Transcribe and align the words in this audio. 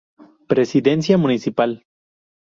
Presidencia 0.47 1.15
municipal 1.15 1.85